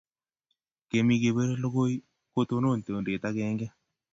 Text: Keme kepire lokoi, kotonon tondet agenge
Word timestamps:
Keme 0.89 1.15
kepire 1.21 1.53
lokoi, 1.63 1.95
kotonon 2.33 2.79
tondet 2.85 3.23
agenge 3.29 3.67